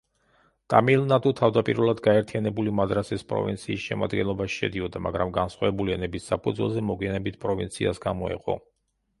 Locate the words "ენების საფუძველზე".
5.99-6.87